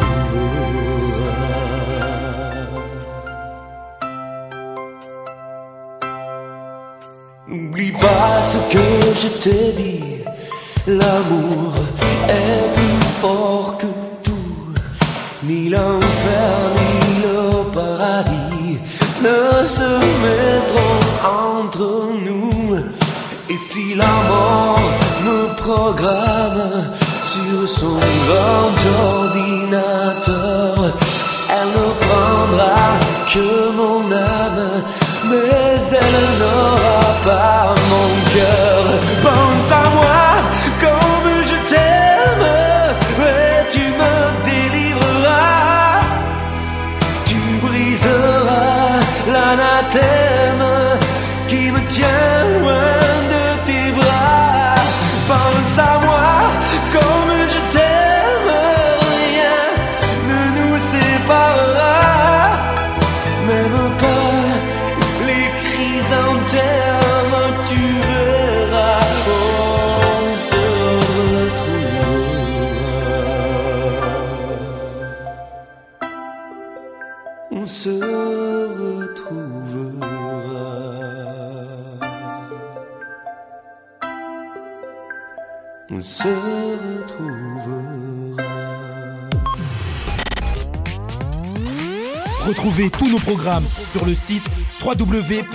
N'oublie 7.47 7.91
pas 7.93 8.41
ce 8.41 8.57
que 8.73 8.85
je 9.21 9.27
t'ai 9.41 9.71
dit, 9.73 10.23
l'amour. 10.87 11.84
sur 27.21 27.67
son 27.67 27.99
grand 28.27 28.77
ordinateur. 29.23 30.73
Elle 31.49 31.69
ne 31.77 31.87
prendra 32.05 32.87
que 33.33 33.71
mon 33.71 34.11
âme, 34.11 34.83
mais 35.29 35.79
elle 35.91 36.21
n'aura 36.39 37.05
pas 37.25 37.74
nos 93.15 93.21
programmes 93.21 93.65
sur 93.83 94.05
le 94.05 94.13
site 94.13 94.43
www.rvvs.fr. 94.83 95.45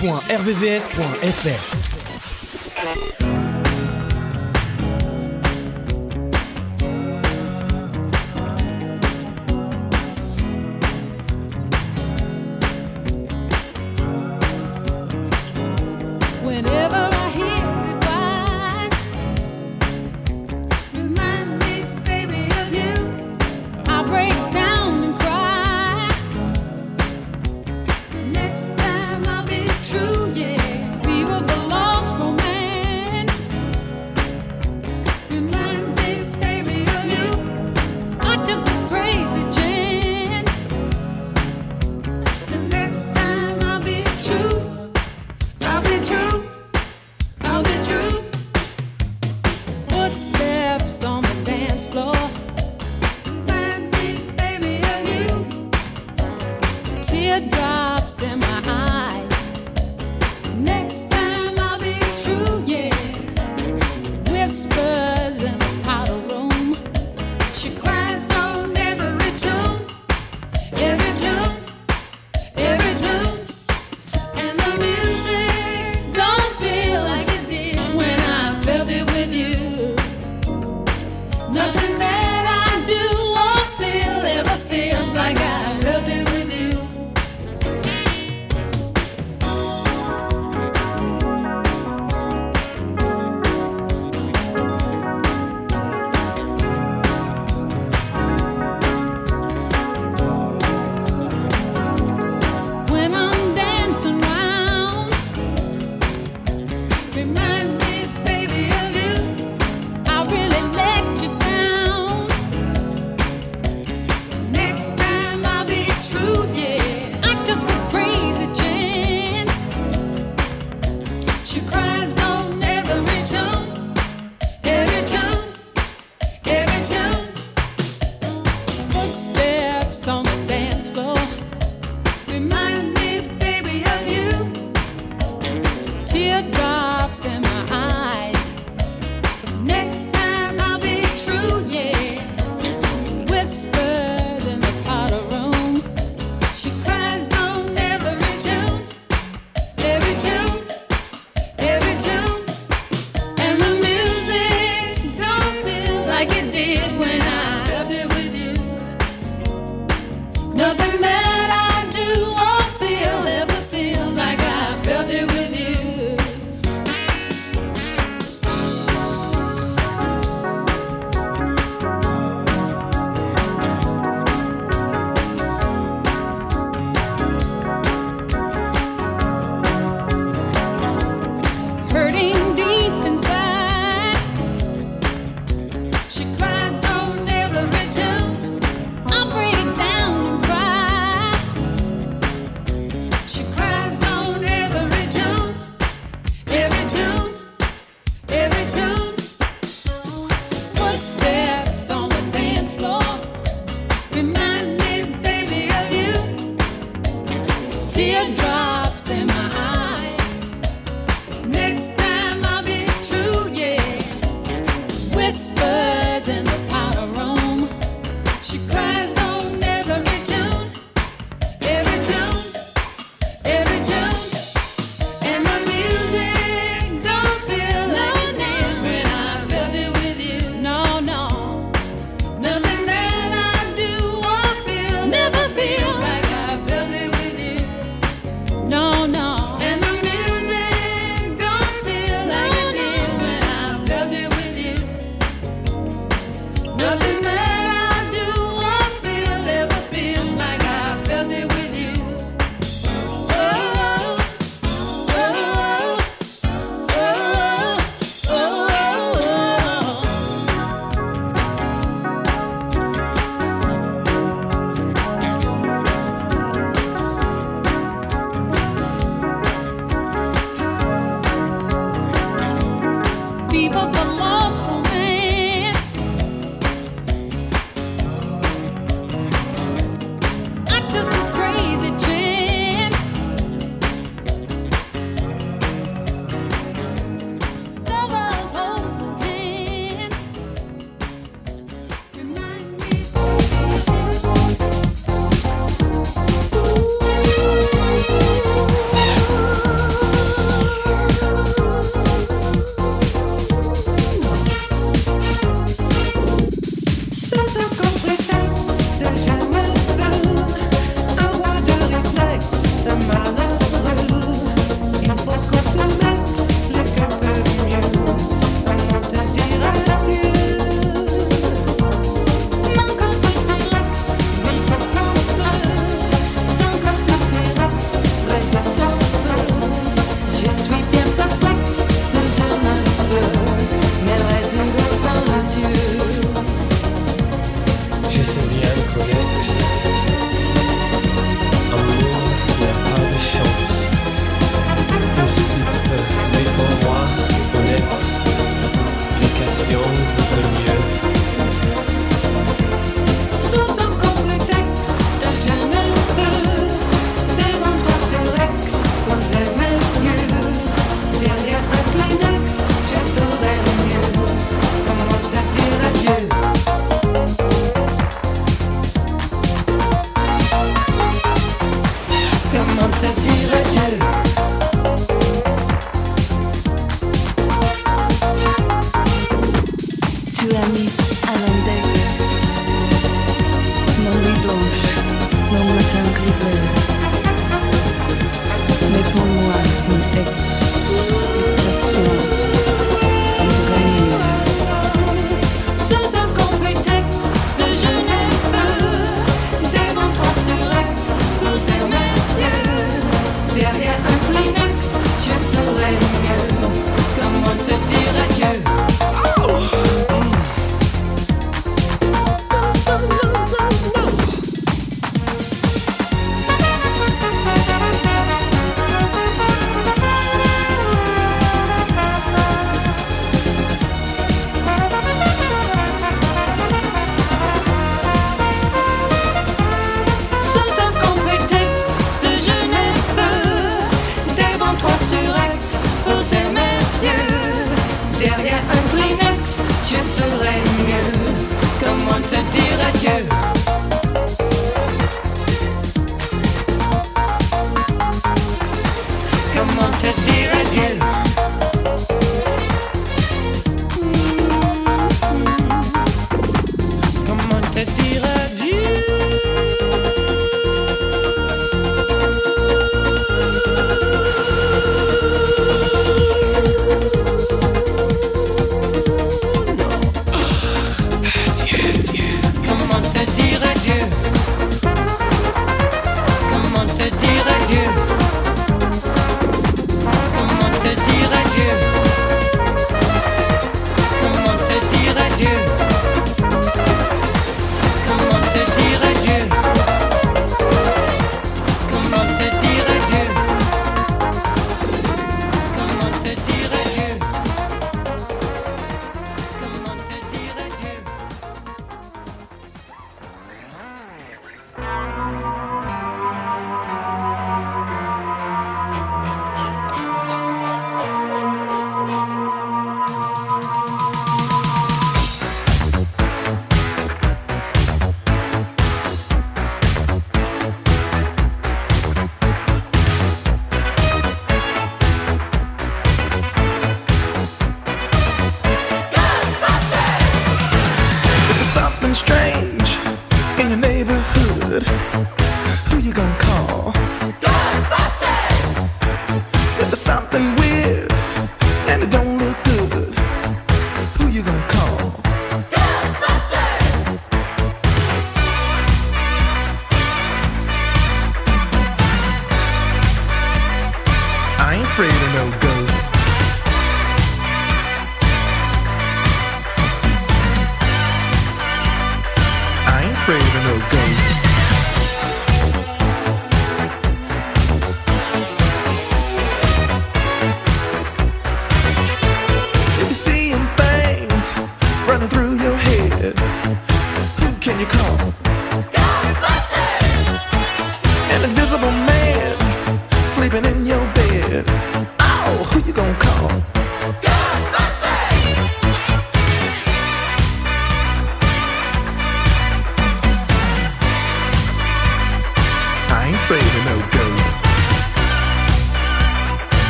Just 338.11 338.39
in 338.39 338.49
the 338.49 338.60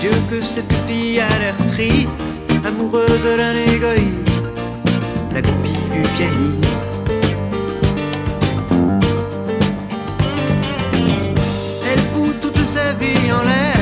Dieu 0.00 0.10
que 0.30 0.40
cette 0.40 0.72
fille 0.86 1.20
a 1.20 1.28
l'air 1.38 1.54
triste, 1.68 2.22
amoureuse 2.64 3.22
d'un 3.36 3.54
égoïste, 3.54 4.50
la 5.34 5.42
copie 5.42 5.78
du 5.92 6.00
pianiste. 6.16 6.64
Elle 11.86 11.98
fout 12.14 12.40
toute 12.40 12.56
sa 12.66 12.94
vie 12.94 13.30
en 13.30 13.42
l'air, 13.42 13.76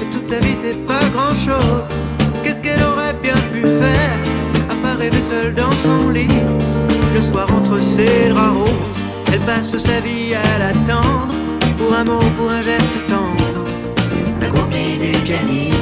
et 0.00 0.04
toute 0.12 0.28
sa 0.28 0.38
vie 0.38 0.54
c'est 0.62 0.86
pas 0.86 1.04
grand 1.12 1.34
chose. 1.34 1.82
Qu'est-ce 2.44 2.62
qu'elle 2.62 2.82
aurait 2.84 3.14
bien 3.20 3.34
pu 3.52 3.62
faire, 3.62 4.18
à 4.70 4.74
part 4.80 4.98
rêver 4.98 5.22
seule 5.28 5.52
dans 5.52 5.72
son 5.82 6.10
lit, 6.10 6.28
le 7.12 7.22
soir 7.24 7.48
entre 7.52 7.82
ses 7.82 8.28
draps 8.28 8.56
roses. 8.56 8.70
Elle 9.32 9.40
passe 9.40 9.76
sa 9.76 9.98
vie 9.98 10.32
à 10.32 10.58
l'attendre, 10.60 11.34
pour 11.76 11.92
un 11.92 12.04
mot, 12.04 12.22
pour 12.38 12.50
un 12.50 12.62
geste 12.62 13.06
tendre, 13.08 13.19
du. 15.00 15.72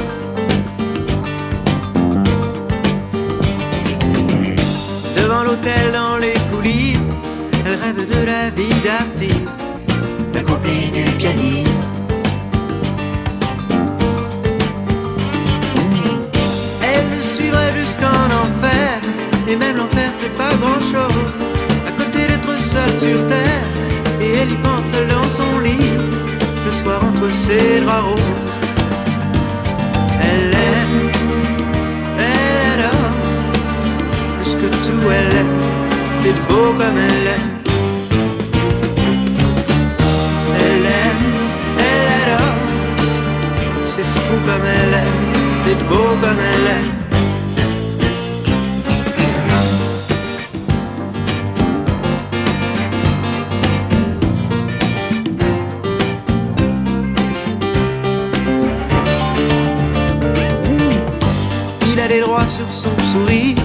Devant 5.15 5.43
l'hôtel, 5.43 5.91
dans 5.91 6.17
les 6.17 6.33
coulisses, 6.51 6.97
elle 7.65 7.79
rêve 7.81 8.07
de 8.07 8.25
la 8.25 8.49
vie 8.49 8.81
d'artiste, 8.85 9.35
la 10.33 10.41
copie 10.41 10.89
du 10.91 11.03
pianiste. 11.17 11.69
Elle 16.81 17.17
le 17.17 17.21
suivrait 17.21 17.73
jusqu'en 17.77 18.25
enfer, 18.43 18.99
et 19.47 19.55
même 19.55 19.75
l'enfer 19.75 20.11
c'est 20.21 20.35
pas 20.35 20.53
grand 20.61 20.79
chose. 20.79 21.31
À 21.87 21.91
côté 21.91 22.27
d'être 22.27 22.61
seule 22.61 22.99
sur 22.99 23.27
terre, 23.27 23.65
et 24.21 24.37
elle 24.37 24.51
y 24.51 24.57
pense 24.57 24.91
dans 25.13 25.29
son 25.29 25.59
lit, 25.59 25.91
le 26.65 26.71
soir 26.71 27.01
entre 27.03 27.29
ses 27.35 27.81
draps 27.81 28.05
roses. 28.05 28.58
Elle 30.21 30.53
aime, 30.53 30.99
elle 32.17 32.79
adore, 32.79 33.15
plus 34.41 34.53
que 34.61 34.67
tout 34.85 35.03
elle 35.11 35.35
aime, 35.37 35.57
c'est 36.21 36.37
beau 36.47 36.67
comme 36.77 36.97
elle 36.97 37.27
aime. 37.35 37.49
Elle 40.61 40.85
aime, 41.01 41.25
elle 41.77 42.07
adore, 42.21 42.57
c'est 43.85 44.07
fou 44.19 44.35
comme 44.45 44.65
elle 44.65 44.93
aime, 45.03 45.19
c'est 45.63 45.79
beau 45.87 46.09
comme 46.21 46.41
elle 46.53 46.67
aime. 46.77 47.08
Sur 62.49 62.69
son 62.69 62.97
sourire, 63.11 63.57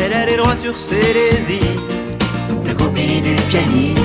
elle 0.00 0.12
a 0.12 0.26
des 0.26 0.36
droits 0.36 0.56
sur 0.56 0.78
ses 0.78 0.96
désirs, 0.96 1.82
la 2.66 2.74
copie 2.74 3.20
du 3.22 3.34
pianiste. 3.48 3.98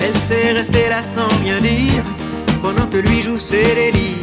Elle 0.00 0.14
sait 0.28 0.52
rester 0.52 0.88
là 0.90 1.02
sans 1.02 1.28
rien 1.42 1.58
dire, 1.60 2.04
pendant 2.62 2.86
que 2.86 2.98
lui 2.98 3.22
joue 3.22 3.38
ses 3.38 3.62
délires, 3.74 4.16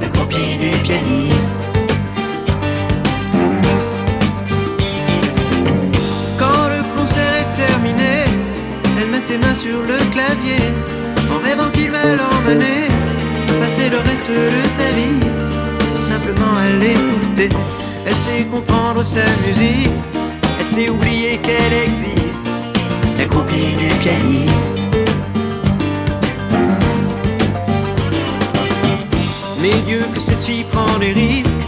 la 0.00 0.08
copie 0.08 0.56
du 0.56 0.70
pianiste. 0.82 1.23
Pianiste. 24.04 24.80
Mais 29.62 29.76
Dieu 29.86 30.02
que 30.12 30.20
cette 30.20 30.42
fille 30.42 30.64
prend 30.64 30.98
des 30.98 31.12
risques, 31.12 31.64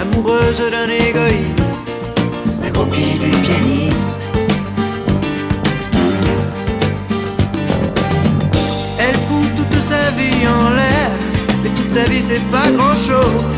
amoureuse 0.00 0.62
d'un 0.74 0.88
égoïste, 0.88 1.62
la 2.62 2.70
copie 2.70 3.18
du 3.24 3.30
pianiste. 3.44 4.22
Elle 8.98 9.18
fout 9.26 9.48
toute 9.58 9.78
sa 9.90 10.04
vie 10.18 10.42
en 10.58 10.70
l'air, 10.78 11.10
et 11.66 11.70
toute 11.78 11.92
sa 11.92 12.04
vie 12.10 12.22
c'est 12.26 12.46
pas 12.56 12.70
grand 12.76 12.96
chose. 13.08 13.54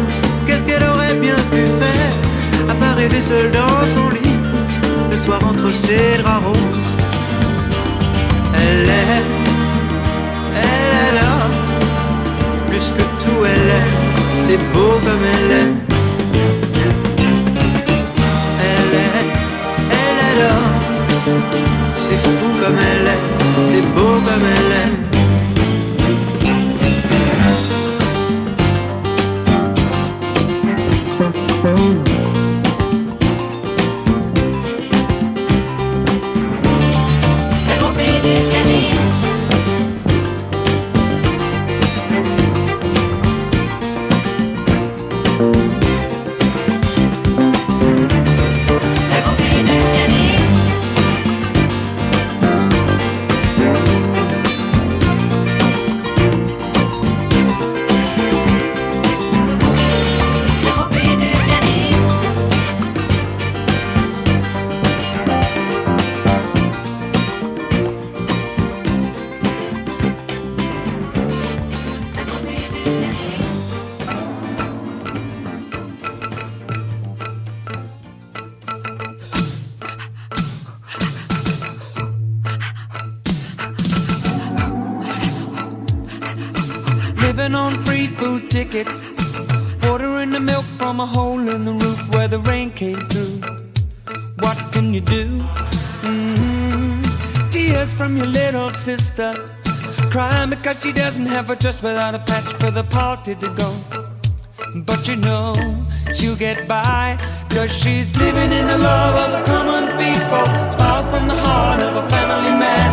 Qu'est-ce 0.47 0.65
qu'elle 0.67 0.87
aurait 0.93 1.15
bien 1.15 1.39
pu 1.53 1.63
faire, 1.81 2.71
à 2.71 2.75
part 2.75 2.97
rêver 2.97 3.23
seule 3.29 3.53
dans 3.53 3.87
son 3.95 4.09
lit, 4.17 4.37
le 5.13 5.17
soir 5.17 5.41
entre 5.49 5.73
ses 5.73 6.19
draps 6.21 6.45
roses? 6.45 7.06
C'est 14.47 14.59
beau 14.73 14.93
comme 15.05 15.25
elle 15.35 15.51
aime. 15.61 15.77
Elle 18.69 18.95
aime, 19.05 19.33
elle 19.91 20.21
adore, 20.31 20.69
c'est 21.99 22.21
fou 22.29 22.49
comme 22.61 22.79
elle 22.79 23.07
aime, 23.15 23.27
c'est 23.69 23.87
beau 23.95 24.13
comme 24.27 24.47
elle 24.57 24.73
aime. 24.83 25.06
Tickets. 88.77 89.11
Ordering 89.87 90.31
the 90.31 90.41
milk 90.41 90.65
from 90.65 91.01
a 91.01 91.07
hole 91.07 91.49
in 91.49 91.65
the 91.65 91.73
roof 91.73 92.01
where 92.15 92.29
the 92.29 92.41
rain 92.41 92.71
came 92.71 93.01
through. 93.11 93.37
What 94.45 94.59
can 94.73 94.93
you 94.93 95.01
do? 95.01 95.25
mm 96.03 97.03
Tears 97.51 97.95
from 97.95 98.17
your 98.17 98.27
little 98.27 98.71
sister. 98.71 99.33
Crying 100.11 100.51
because 100.51 100.83
she 100.83 100.93
doesn't 100.93 101.27
have 101.27 101.49
a 101.51 101.57
dress 101.57 101.83
without 101.83 102.15
a 102.15 102.19
patch 102.19 102.49
for 102.61 102.71
the 102.71 102.85
party 102.85 103.35
to 103.37 103.49
go. 103.63 103.71
But 104.89 105.09
you 105.09 105.17
know 105.17 105.55
she'll 106.15 106.37
get 106.37 106.69
by. 106.69 107.17
Cause 107.55 107.73
she's 107.83 108.09
living 108.19 108.51
in 108.59 108.67
the 108.73 108.79
love 108.79 109.15
of 109.25 109.29
the 109.37 109.43
common 109.53 109.85
people. 110.03 110.45
Smiles 110.75 111.07
from 111.13 111.25
the 111.29 111.39
heart 111.47 111.81
of 111.81 111.93
a 112.03 112.07
family 112.11 112.55
man. 112.65 112.89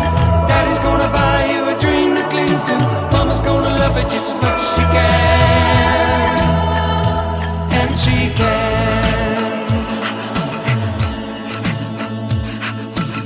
Daddy's 0.48 0.78
gonna 0.78 1.10
buy 1.18 1.40
you 1.52 1.60
a 1.72 1.78
dream 1.78 2.14
to 2.16 2.24
cling 2.32 2.58
to. 2.68 3.23
Just 4.10 4.32
as 4.32 4.38
much 4.42 4.60
as 4.60 4.70
she 4.74 4.84
can. 4.96 6.38
And 7.80 7.98
she 7.98 8.18
can. 8.34 8.94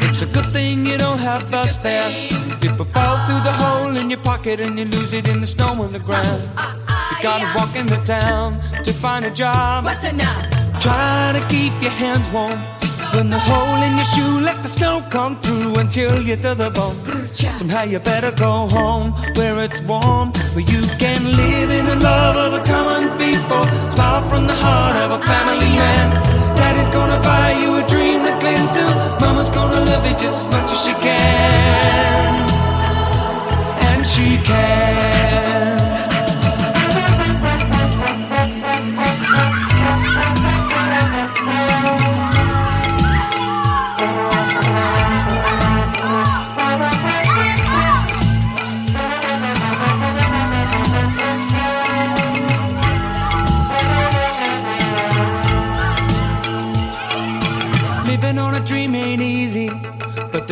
It's 0.08 0.22
a 0.22 0.26
good 0.26 0.46
thing 0.46 0.86
you 0.86 0.98
don't 0.98 1.18
have 1.18 1.48
fare. 1.48 2.10
It 2.60 2.76
will 2.76 2.86
fall 2.86 3.18
through 3.26 3.42
the 3.42 3.52
hole 3.52 3.96
in 3.96 4.10
your 4.10 4.20
pocket 4.20 4.60
and 4.60 4.78
you 4.78 4.84
lose 4.86 5.12
it 5.12 5.28
in 5.28 5.40
the 5.40 5.46
snow 5.46 5.80
on 5.82 5.92
the 5.92 6.00
ground. 6.00 6.42
You 7.10 7.22
gotta 7.22 7.46
walk 7.58 7.76
in 7.76 7.86
the 7.86 8.00
town 8.04 8.54
to 8.82 8.92
find 8.92 9.24
a 9.24 9.30
job. 9.30 9.84
What's 9.84 10.04
enough? 10.04 10.44
Try 10.80 11.32
to 11.38 11.46
keep 11.48 11.72
your 11.82 11.92
hands 11.92 12.28
warm. 12.30 12.77
When 13.14 13.30
the 13.30 13.38
hole 13.38 13.82
in 13.82 13.96
your 13.96 14.04
shoe, 14.04 14.40
let 14.44 14.62
the 14.62 14.68
snow 14.68 15.02
come 15.10 15.36
through 15.40 15.78
until 15.78 16.10
chill 16.10 16.22
you 16.22 16.36
to 16.36 16.54
the 16.54 16.70
bone. 16.70 16.96
Somehow 17.34 17.82
you 17.82 17.98
better 17.98 18.30
go 18.32 18.68
home 18.68 19.12
where 19.36 19.58
it's 19.64 19.80
warm, 19.82 20.32
where 20.54 20.66
you 20.74 20.82
can 20.98 21.20
live 21.36 21.70
in 21.70 21.84
the 21.86 21.96
love 21.96 22.36
of 22.36 22.52
the 22.52 22.62
common 22.68 23.10
people. 23.18 23.64
Smile 23.90 24.22
from 24.28 24.46
the 24.46 24.54
heart 24.54 24.96
of 24.96 25.10
a 25.18 25.20
family 25.26 25.70
man. 25.80 26.06
Daddy's 26.56 26.88
gonna 26.90 27.20
buy 27.20 27.52
you 27.62 27.76
a 27.76 27.84
dream 27.88 28.24
to 28.26 28.32
cling 28.40 28.66
to. 28.76 28.84
Mama's 29.20 29.50
gonna 29.50 29.80
love 29.80 30.04
you 30.06 30.16
just 30.18 30.46
as 30.46 30.52
much 30.52 30.70
as 30.70 30.80
she 30.84 30.92
can. 31.04 32.48
And 33.88 34.06
she 34.06 34.38
can. 34.44 35.27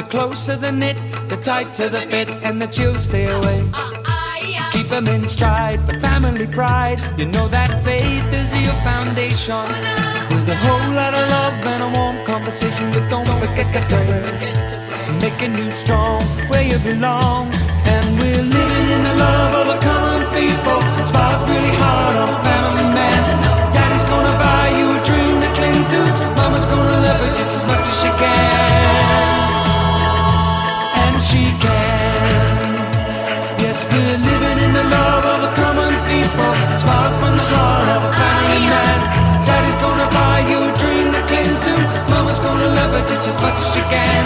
Closer 0.07 0.57
the 0.57 0.71
knit, 0.71 0.97
the 1.29 1.37
tighter 1.37 1.89
the 1.89 2.01
fit, 2.01 2.29
and 2.43 2.61
the 2.63 2.67
chills 2.67 3.05
stay 3.05 3.27
away. 3.27 3.61
Keep 4.73 4.87
them 4.87 5.09
in 5.09 5.27
stride 5.27 5.81
for 5.87 5.99
family 6.01 6.47
pride. 6.47 6.99
You 7.19 7.27
know 7.27 7.49
that 7.49 7.83
faith 7.85 8.33
is 8.33 8.55
your 8.55 8.77
foundation. 8.87 9.67
With 10.31 10.49
a 10.49 10.57
whole 10.65 10.91
lot 10.95 11.15
of 11.15 11.25
love 11.29 11.55
and 11.73 11.83
a 11.89 11.91
warm 11.99 12.25
conversation, 12.25 12.93
but 12.93 13.09
don't 13.11 13.27
forget 13.27 13.73
to 13.75 13.81
pray. 13.91 14.09
Making 15.23 15.59
you 15.59 15.71
strong 15.71 16.21
where 16.51 16.63
you 16.63 16.79
belong. 16.85 17.51
And 17.87 18.07
we're 18.19 18.47
living 18.59 18.87
in 18.95 19.03
the 19.09 19.15
love 19.19 19.53
of 19.61 19.67
the 19.73 19.79
common 19.87 20.23
people. 20.35 20.79
Smiles 21.07 21.45
really 21.47 21.75
hard 21.83 22.17
on 22.17 22.29
a 22.35 22.39
family 22.45 22.89
man. 22.95 23.23
Daddy's 23.75 24.07
gonna 24.11 24.35
buy 24.39 24.67
you 24.79 24.87
a 24.95 25.01
dream 25.03 25.35
to 25.43 25.51
cling 25.59 25.83
to. 25.93 26.01
Mama's 26.39 26.67
gonna 26.67 26.97
love 27.07 27.21
her 27.25 27.33
just 27.35 27.53
as 27.59 27.65
much 27.67 27.85
as 27.87 27.97
she 28.03 28.11
can. 28.23 28.86
We're 33.97 34.21
living 34.21 34.59
in 34.61 34.73
the 34.77 34.85
love 34.93 35.25
of 35.25 35.39
the 35.49 35.53
common 35.57 35.93
people. 36.05 36.53
Smiles 36.77 37.17
from 37.17 37.33
the 37.33 37.49
heart 37.57 37.89
of 37.97 38.01
a 38.05 38.13
family 38.13 38.63
man. 38.69 38.99
Daddy's 39.49 39.79
gonna 39.81 40.09
buy 40.13 40.39
you 40.51 40.59
a 40.69 40.73
dream. 40.77 41.07
Mama's 42.13 42.39
gonna 42.39 42.69
love 42.77 42.93
just 43.09 43.29
as 43.29 43.37
much 43.41 43.57
as 43.57 43.69
she 43.73 43.83
can. 43.89 44.23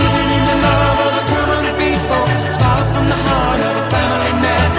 Living 0.00 0.30
in 0.38 0.44
the 0.50 0.58
love 0.66 0.98
of 1.06 1.12
the 1.18 1.24
common 1.30 1.66
people. 1.78 2.24
Smiles 2.50 2.88
from 2.90 3.06
the 3.06 3.20
heart 3.28 3.60
of 3.68 3.74
a 3.82 3.84
family 3.94 4.34
man. 4.42 4.70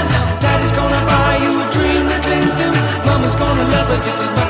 Daddy's 0.43 0.73
gonna 0.75 1.03
buy 1.07 1.33
you 1.43 1.51
a 1.63 1.65
dream 1.71 2.03
to 2.11 2.17
cling 2.25 2.51
to. 2.59 2.67
Mama's 3.07 3.35
gonna 3.35 3.63
love 3.63 3.87
her 3.91 3.99
just 4.03 4.23
as 4.27 4.31
much 4.35 4.42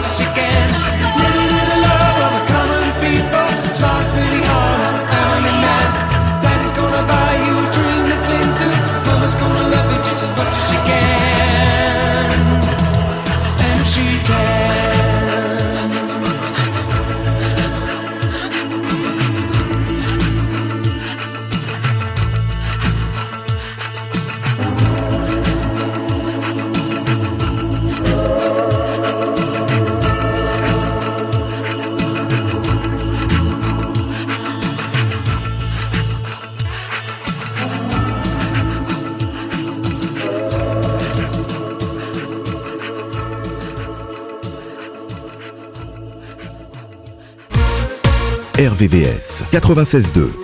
RVVS 48.58 49.44
96.2. 49.52 50.43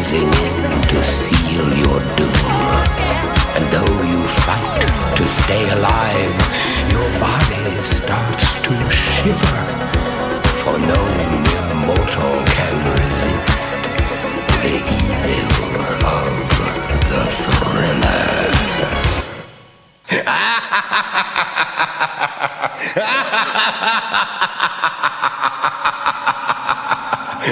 rising 0.00 0.32
to 0.88 1.04
seal 1.04 1.68
your 1.76 2.00
doom. 2.16 2.48
And 3.56 3.64
though 3.72 4.02
you 4.12 4.20
fight 4.46 4.80
to 5.16 5.26
stay 5.26 5.68
alive, 5.70 6.36
your 6.90 7.08
body 7.20 7.82
starts 7.84 8.46
to 8.62 8.74
shiver. 8.90 9.60
For 10.62 10.78
no 10.78 11.00
mere 11.44 11.74
mortal 11.86 12.34
can 12.56 12.76
resist 12.96 13.80
the 14.62 14.74
evil 15.00 15.74
of 16.18 16.34
the 17.10 17.22
thriller. 17.42 18.28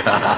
Ha 0.01 0.14
ha 0.14 0.18
ha 0.24 0.38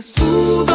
a 0.00 0.02
smooth 0.02 0.70